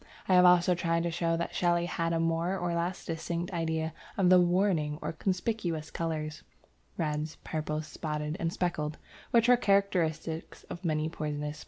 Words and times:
I 0.27 0.33
have 0.33 0.45
also 0.45 0.73
tried 0.73 1.03
to 1.03 1.11
show 1.11 1.37
that 1.37 1.53
Shelley 1.53 1.85
had 1.85 2.11
a 2.11 2.19
more 2.19 2.57
or 2.57 2.73
less 2.73 3.05
distinct 3.05 3.53
idea 3.53 3.93
of 4.17 4.31
the 4.31 4.41
"warning" 4.41 4.97
or 4.99 5.13
conspicuous 5.13 5.91
colours 5.91 6.41
(reds, 6.97 7.35
purples, 7.43 7.85
spotted, 7.85 8.35
and 8.39 8.51
speckled) 8.51 8.97
which 9.29 9.47
are 9.47 9.57
characteristic 9.57 10.57
of 10.71 10.83
many 10.83 11.07
poisonous 11.07 11.39
plants 11.49 11.57
(see 11.59 11.59
p. 11.59 11.59